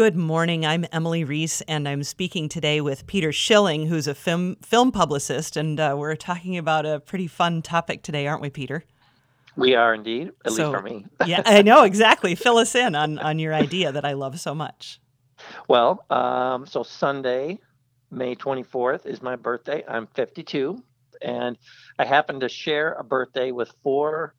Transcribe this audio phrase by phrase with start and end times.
[0.00, 0.64] Good morning.
[0.64, 5.58] I'm Emily Reese, and I'm speaking today with Peter Schilling, who's a film film publicist,
[5.58, 8.82] and uh, we're talking about a pretty fun topic today, aren't we, Peter?
[9.56, 11.04] We are indeed, at So- least for me.
[11.26, 12.34] yeah, I know exactly.
[12.34, 15.02] Fill us in on on your idea that I love so much.
[15.68, 17.58] Well, um, so Sunday,
[18.10, 19.84] May 24th is my birthday.
[19.86, 20.82] I'm 52,
[21.20, 21.58] and
[21.98, 24.34] I happen to share a birthday with four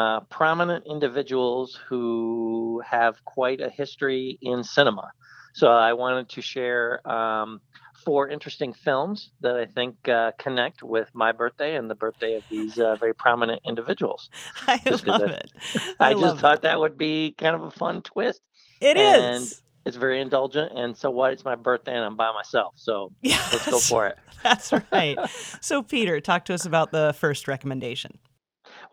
[0.00, 5.06] uh, prominent individuals who have quite a history in cinema.
[5.54, 7.60] So I wanted to share um,
[8.04, 12.44] four interesting films that I think uh, connect with my birthday and the birthday of
[12.50, 14.28] these uh, very prominent individuals.
[14.66, 15.52] I Just love I- it.
[15.98, 18.40] I, love just thought that would be kind of a fun twist.
[18.80, 19.62] it and- is.
[19.86, 21.32] It's very indulgent, and so what?
[21.32, 22.74] It's my birthday, and I'm by myself.
[22.76, 24.18] So Yeah, let's go for it.
[24.42, 25.16] That's right.
[25.60, 28.18] So, Peter, talk to us about the first recommendation.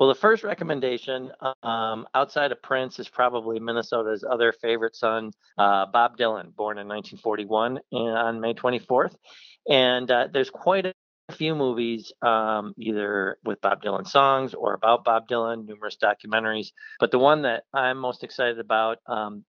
[0.04, 1.32] Well, the first recommendation
[1.64, 6.90] um, outside of Prince is probably Minnesota's other favorite son, uh, Bob Dylan, born in
[6.90, 9.16] 1941 and on May 24th.
[9.70, 10.94] And uh, there's quite a
[11.32, 16.74] few movies, um, either with Bob Dylan songs or about Bob Dylan, numerous documentaries.
[17.00, 19.46] But the one that I'm most excited about, um,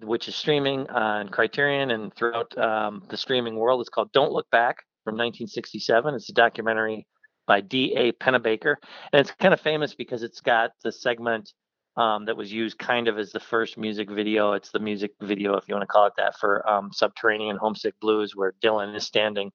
[0.00, 4.48] which is streaming on Criterion and throughout um, the streaming world, is called Don't Look
[4.50, 6.14] Back from 1967.
[6.14, 7.06] It's a documentary
[7.50, 8.12] by D.A.
[8.12, 8.76] Pennebaker
[9.12, 11.52] and it's kind of famous because it's got the segment
[11.96, 14.52] um, that was used kind of as the first music video.
[14.52, 17.98] It's the music video, if you want to call it that, for um, Subterranean Homesick
[18.00, 19.50] Blues, where Dylan is standing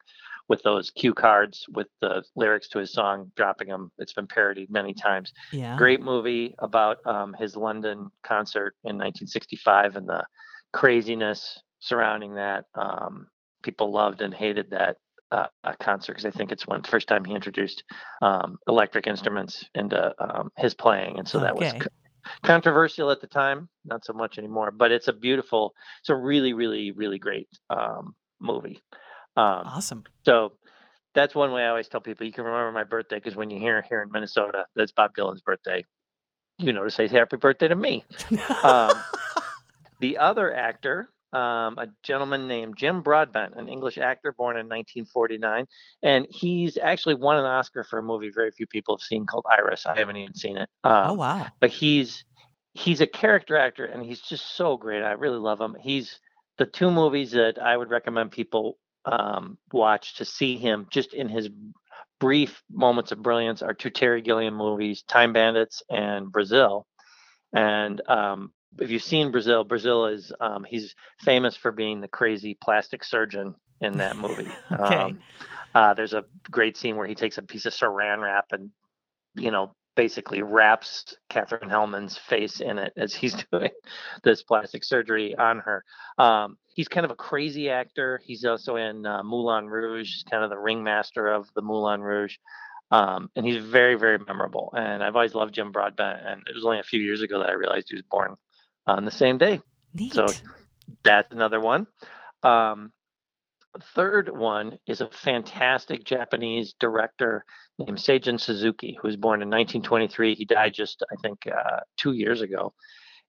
[0.50, 3.90] with those cue cards with the lyrics to his song, dropping them.
[3.98, 5.32] It's been parodied many times.
[5.54, 5.78] Yeah.
[5.78, 10.26] Great movie about um, his London concert in 1965 and the
[10.74, 12.66] craziness surrounding that.
[12.76, 13.28] Um,
[13.64, 14.98] people loved and hated that
[15.32, 17.84] uh, uh, concert because I think it's one first time he introduced
[18.22, 21.90] um, electric instruments into um, his playing, and so that was co-
[22.44, 23.70] controversial at the time.
[23.86, 28.16] Not so much anymore, but it's a beautiful, it's a really, really, really great um,
[28.40, 28.82] movie.
[29.38, 30.04] Um, Awesome.
[30.26, 30.54] so
[31.14, 33.60] that's one way I always tell people you can remember my birthday because when you
[33.60, 35.84] hear here in Minnesota that's Bob Dylan's birthday,
[36.60, 38.06] you know to say happy birthday to me.
[38.64, 38.90] Um,
[40.00, 45.66] the other actor, um, a gentleman named Jim Broadbent, an English actor born in 1949,
[46.04, 49.46] and he's actually won an Oscar for a movie very few people have seen called
[49.52, 49.86] Iris.
[49.86, 50.70] I haven't even seen it.
[50.84, 51.48] Um, oh wow.
[51.60, 52.24] but he's
[52.74, 55.02] he's a character actor and he's just so great.
[55.02, 55.76] I really love him.
[55.80, 56.20] He's
[56.58, 61.30] the two movies that I would recommend people um, watch to see him just in
[61.30, 61.50] his
[62.20, 66.86] brief moments of brilliance are two Terry Gilliam movies, Time Bandits and Brazil.
[67.54, 72.58] And um, if you've seen Brazil, Brazil is um, he's famous for being the crazy
[72.62, 74.50] plastic surgeon in that movie.
[74.72, 74.96] Okay.
[74.96, 75.20] Um,
[75.74, 78.70] uh, there's a great scene where he takes a piece of saran wrap and
[79.36, 83.72] you know basically wraps Katherine Helmond's face in it as he's doing
[84.24, 85.84] this plastic surgery on her.
[86.18, 88.22] Um, he's kind of a crazy actor.
[88.24, 92.38] He's also in uh, Moulin Rouge, he's kind of the ringmaster of the Moulin Rouge.
[92.92, 94.72] Um, and he's very, very memorable.
[94.78, 96.20] And I've always loved Jim Broadbent.
[96.26, 98.36] And it was only a few years ago that I realized he was born
[98.88, 99.62] on the same day.
[99.94, 100.14] Neat.
[100.14, 100.28] So
[101.04, 101.88] that's another one.
[102.44, 102.92] Um,
[103.96, 107.46] third one is a fantastic Japanese director
[107.78, 110.36] named Seijun Suzuki, who was born in 1923.
[110.36, 112.74] He died just, I think, uh, two years ago.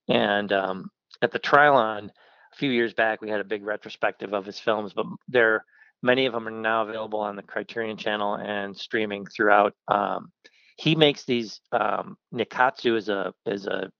[0.07, 0.89] And um,
[1.21, 4.93] at the Trylon a few years back, we had a big retrospective of his films,
[4.93, 5.65] but there
[6.01, 9.73] many of them are now available on the Criterion Channel and streaming throughout.
[9.87, 10.31] Um,
[10.77, 11.59] he makes these.
[11.71, 13.91] Um, Nikkatsu is a is a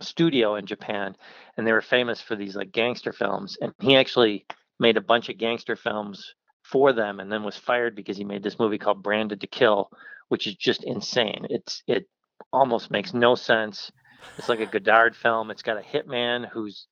[0.00, 1.16] studio in Japan,
[1.56, 3.56] and they were famous for these like gangster films.
[3.60, 4.46] And he actually
[4.78, 8.42] made a bunch of gangster films for them, and then was fired because he made
[8.42, 9.90] this movie called Branded to Kill,
[10.28, 11.46] which is just insane.
[11.50, 12.08] It's it
[12.52, 13.90] almost makes no sense.
[14.38, 15.50] It's like a Godard film.
[15.50, 16.86] It's got a hitman who's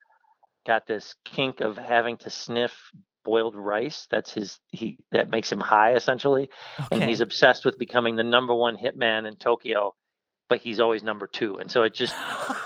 [0.67, 2.73] got this kink of having to sniff
[3.25, 4.07] boiled rice.
[4.11, 6.51] That's his he that makes him high essentially
[6.91, 9.95] and he's obsessed with becoming the number one hitman in Tokyo,
[10.53, 11.57] but he's always number two.
[11.57, 12.15] And so it just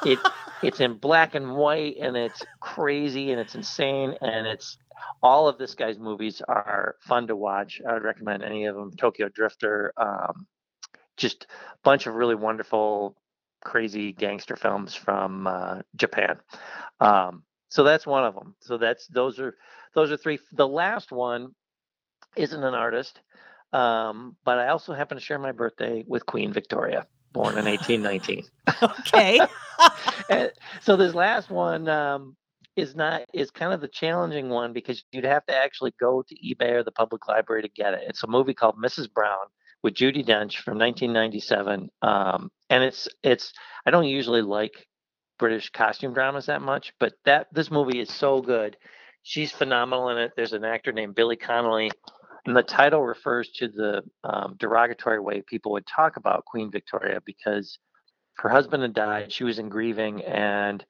[0.05, 0.19] it
[0.65, 4.77] it's in black and white and it's crazy and it's insane and it's
[5.23, 7.81] all of this guy's movies are fun to watch.
[7.89, 8.91] I would recommend any of them.
[8.97, 10.49] Tokyo Drifter, um,
[11.17, 13.17] just a bunch of really wonderful,
[13.65, 16.41] crazy gangster films from uh, Japan.
[16.99, 18.57] Um, so that's one of them.
[18.63, 19.55] So that's those are
[19.95, 20.41] those are three.
[20.51, 21.55] The last one
[22.35, 23.21] isn't an artist,
[23.73, 27.07] um, but I also happen to share my birthday with Queen Victoria,
[27.37, 28.45] born in 1819.
[28.83, 29.41] okay.
[30.81, 32.35] So this last one um,
[32.77, 36.35] is not is kind of the challenging one because you'd have to actually go to
[36.35, 38.05] eBay or the public library to get it.
[38.09, 39.13] It's a movie called Mrs.
[39.13, 39.47] Brown
[39.83, 43.53] with Judi Dench from 1997, um, and it's it's
[43.85, 44.87] I don't usually like
[45.39, 48.77] British costume dramas that much, but that this movie is so good.
[49.23, 50.33] she's phenomenal in it.
[50.37, 51.91] There's an actor named Billy Connolly,
[52.47, 57.21] and the title refers to the um, derogatory way people would talk about Queen Victoria
[57.25, 57.79] because
[58.39, 59.33] her husband had died.
[59.33, 60.85] She was in grieving, and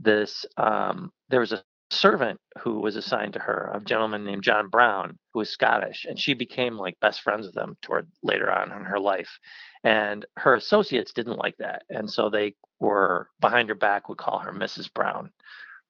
[0.00, 4.68] this um, there was a servant who was assigned to her, a gentleman named John
[4.68, 8.72] Brown, who was Scottish, and she became like best friends with him toward later on
[8.72, 9.38] in her life.
[9.84, 14.38] And her associates didn't like that, and so they were behind her back would call
[14.38, 14.92] her Mrs.
[14.92, 15.30] Brown.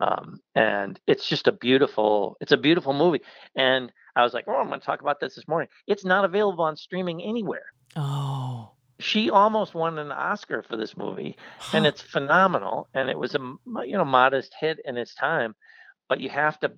[0.02, 3.20] Um, and it's just a beautiful, it's a beautiful movie.
[3.54, 5.68] And I was like, oh, I'm going to talk about this this morning.
[5.86, 7.66] It's not available on streaming anywhere.
[7.94, 8.72] Oh.
[8.98, 11.78] She almost won an Oscar for this movie, huh.
[11.78, 12.88] and it's phenomenal.
[12.94, 13.38] And it was a
[13.84, 15.56] you know modest hit in its time,
[16.08, 16.72] but you have to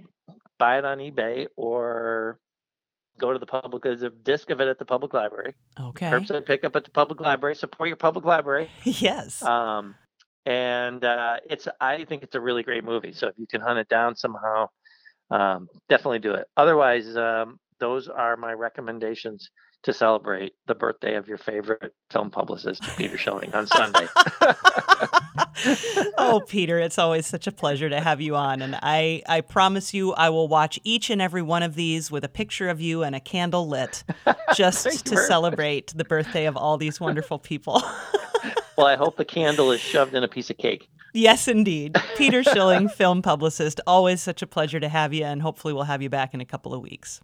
[0.59, 2.39] buy it on eBay or
[3.19, 3.83] go to the public.
[3.83, 5.55] There's a disc of it at the public library.
[5.79, 6.07] Okay.
[6.07, 7.57] Curbside pickup at the public library.
[7.57, 8.71] Support your public library.
[8.85, 9.43] yes.
[9.43, 9.95] Um,
[10.47, 13.13] and uh, it's I think it's a really great movie.
[13.13, 14.69] So if you can hunt it down somehow,
[15.31, 16.47] um, definitely do it.
[16.57, 19.51] Otherwise, um, those are my recommendations
[19.85, 24.07] to celebrate the birthday of your favorite film publicist, Peter Schilling, on Sunday.
[26.17, 28.63] oh, Peter, it's always such a pleasure to have you on.
[28.63, 32.25] And I, I promise you, I will watch each and every one of these with
[32.25, 34.05] a picture of you and a candle lit
[34.55, 35.99] just to celebrate much.
[35.99, 37.83] the birthday of all these wonderful people.
[38.77, 40.89] well, I hope the candle is shoved in a piece of cake.
[41.13, 41.97] Yes, indeed.
[42.17, 43.81] Peter Schilling, film publicist.
[43.87, 46.45] Always such a pleasure to have you, and hopefully we'll have you back in a
[46.45, 47.21] couple of weeks.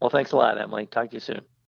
[0.00, 0.86] Well, thanks a lot, Emily.
[0.86, 1.40] Talk to you soon.